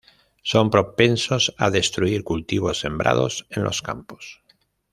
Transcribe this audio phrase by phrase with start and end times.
[0.51, 4.41] Son propensos a destruir cultivos sembrados en los campos.